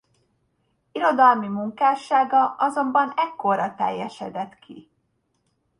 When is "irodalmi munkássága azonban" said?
0.91-3.13